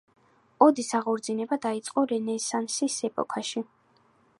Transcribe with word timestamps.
ოდის 0.67 0.89
აღორძინება 0.99 1.59
დაიწყო 1.67 2.07
რენესანსის 2.13 3.01
ეპოქაში. 3.11 3.69